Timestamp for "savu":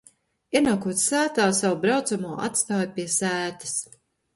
1.59-1.79